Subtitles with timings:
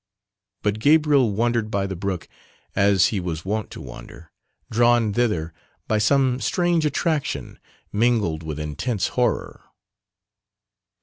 [0.63, 2.27] But Gabriel wandered by the brook
[2.75, 4.31] as he was wont to wander,
[4.71, 5.53] drawn thither
[5.87, 7.59] by some strange attraction
[7.91, 9.61] mingled with intense horror.